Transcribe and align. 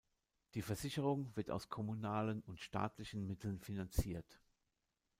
Die 0.55 0.63
Versicherung 0.63 1.29
wird 1.35 1.51
aus 1.51 1.69
kommunalen 1.69 2.41
und 2.47 2.59
staatlichen 2.59 3.27
Mitteln 3.27 3.59
finanziert. 3.59 4.41